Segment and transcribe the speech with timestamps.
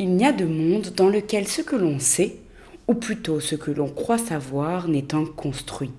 [0.00, 2.36] Il n'y a de monde dans lequel ce que l'on sait,
[2.86, 5.90] ou plutôt ce que l'on croit savoir, n'est construit.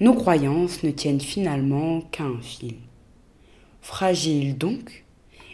[0.00, 2.76] Nos croyances ne tiennent finalement qu'à un fil.
[3.82, 5.04] Fragile donc,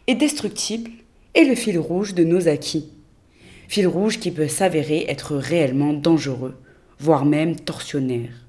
[0.06, 0.92] et destructible,
[1.34, 2.92] est le fil rouge de nos acquis.
[3.66, 6.56] Fil rouge qui peut s'avérer être réellement dangereux,
[7.00, 8.46] voire même torsionnaire.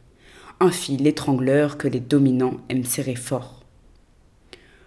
[0.59, 3.63] Un fil étrangleur que les dominants aiment serrer fort.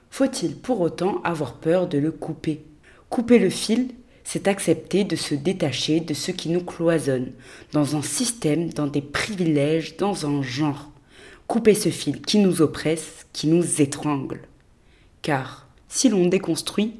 [0.08, 2.62] Faut-il pour autant avoir peur de le couper?
[3.12, 3.88] Couper le fil,
[4.24, 7.32] c'est accepter de se détacher de ce qui nous cloisonne,
[7.72, 10.90] dans un système, dans des privilèges, dans un genre.
[11.46, 14.40] Couper ce fil qui nous oppresse, qui nous étrangle.
[15.20, 16.94] Car si l'on déconstruit,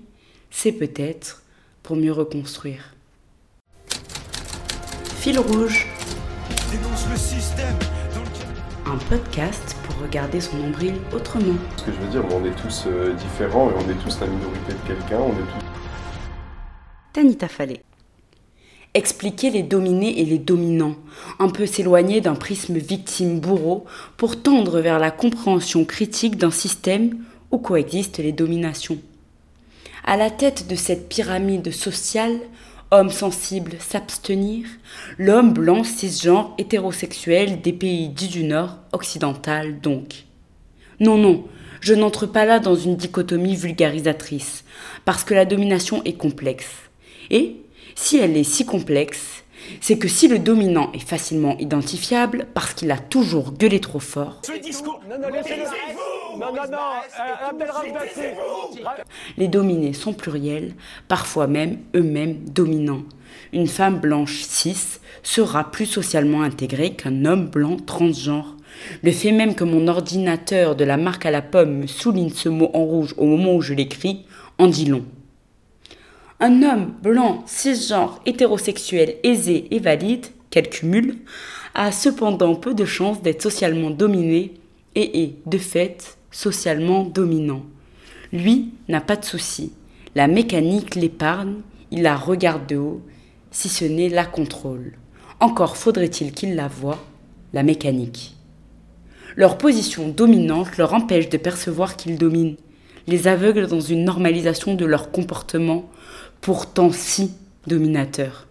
[0.50, 1.44] c'est peut-être
[1.82, 2.94] pour mieux reconstruire.
[5.16, 5.86] Fil rouge.
[6.70, 7.78] Dénonce le système
[8.84, 11.54] Un podcast pour regarder son nombril autrement.
[11.78, 14.26] Ce que je veux dire, on est tous euh, différents et on est tous la
[14.26, 15.81] minorité de quelqu'un, on est tous
[17.12, 17.82] Tanita Fallet.
[18.94, 20.96] Expliquer les dominés et les dominants,
[21.38, 23.84] un peu s'éloigner d'un prisme victime-bourreau
[24.16, 27.18] pour tendre vers la compréhension critique d'un système
[27.50, 28.98] où coexistent les dominations.
[30.04, 32.38] À la tête de cette pyramide sociale,
[32.90, 34.66] homme sensible s'abstenir,
[35.18, 40.24] l'homme blanc cisgenre hétérosexuel des pays dits du Nord, occidental donc.
[40.98, 41.44] Non, non,
[41.82, 44.64] je n'entre pas là dans une dichotomie vulgarisatrice,
[45.04, 46.70] parce que la domination est complexe.
[47.32, 47.56] Et
[47.96, 49.42] si elle est si complexe,
[49.80, 54.42] c'est que si le dominant est facilement identifiable parce qu'il a toujours gueulé trop fort,
[59.36, 60.74] les dominés sont pluriels,
[61.08, 63.02] parfois même eux-mêmes dominants.
[63.52, 68.56] Une femme blanche cis sera plus socialement intégrée qu'un homme blanc transgenre.
[69.02, 72.48] Le fait même que mon ordinateur de la marque à la pomme me souligne ce
[72.48, 74.24] mot en rouge au moment où je l'écris
[74.58, 75.04] en dit long.
[76.44, 81.18] Un homme blanc, cisgenre, hétérosexuel, aisé et valide, quel cumul,
[81.72, 84.54] a cependant peu de chances d'être socialement dominé
[84.96, 87.62] et est, de fait, socialement dominant.
[88.32, 89.72] Lui n'a pas de souci.
[90.16, 91.60] La mécanique l'épargne,
[91.92, 93.02] il la regarde de haut,
[93.52, 94.94] si ce n'est la contrôle.
[95.38, 96.98] Encore faudrait-il qu'il la voie,
[97.52, 98.34] la mécanique.
[99.36, 102.56] Leur position dominante leur empêche de percevoir qu'ils dominent,
[103.06, 105.90] les aveugle dans une normalisation de leur comportement,
[106.40, 107.32] pourtant si
[107.66, 108.46] dominateur.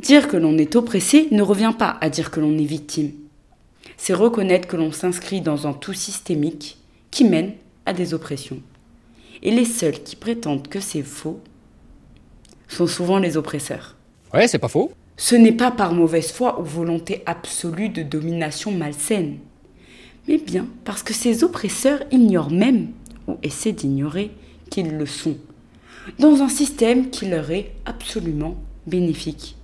[0.00, 3.12] Dire que l'on est oppressé ne revient pas à dire que l'on est victime.
[3.96, 6.78] C'est reconnaître que l'on s'inscrit dans un tout systémique
[7.10, 7.52] qui mène
[7.86, 8.60] à des oppressions.
[9.42, 11.40] Et les seuls qui prétendent que c'est faux
[12.68, 13.96] sont souvent les oppresseurs.
[14.34, 14.92] Ouais, c'est pas faux.
[15.16, 19.38] Ce n'est pas par mauvaise foi ou volonté absolue de domination malsaine,
[20.28, 22.88] mais bien parce que ces oppresseurs ignorent même,
[23.26, 24.30] ou essaient d'ignorer,
[24.70, 25.36] qu'ils le sont
[26.18, 28.56] dans un système qui leur est absolument
[28.86, 29.56] bénéfique.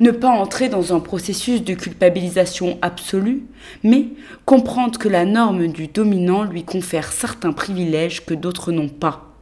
[0.00, 3.44] Ne pas entrer dans un processus de culpabilisation absolue,
[3.84, 4.08] mais
[4.44, 9.32] comprendre que la norme du dominant lui confère certains privilèges que d'autres n'ont pas.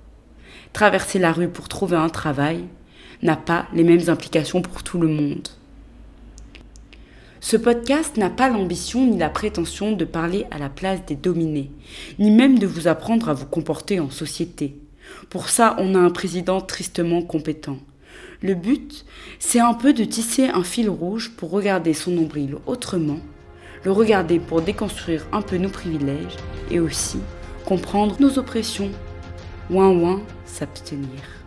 [0.73, 2.65] Traverser la rue pour trouver un travail
[3.23, 5.49] n'a pas les mêmes implications pour tout le monde.
[7.47, 11.71] Ce podcast n'a pas l'ambition ni la prétention de parler à la place des dominés,
[12.19, 14.79] ni même de vous apprendre à vous comporter en société.
[15.29, 17.77] Pour ça, on a un président tristement compétent.
[18.41, 19.05] Le but,
[19.39, 23.21] c'est un peu de tisser un fil rouge pour regarder son nombril autrement,
[23.85, 26.39] le regarder pour déconstruire un peu nos privilèges
[26.71, 27.19] et aussi
[27.67, 28.91] comprendre nos oppressions.
[29.69, 31.44] Ouin ouin, s'abstenir.